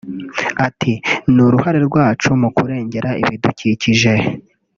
Ati 0.67 0.93
“Ni 1.33 1.41
uruhare 1.45 1.79
rwacu 1.87 2.27
mu 2.41 2.49
kurengera 2.57 3.09
ibidukikije 3.21 4.13